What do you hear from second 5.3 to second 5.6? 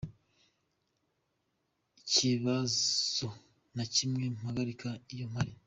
mpari.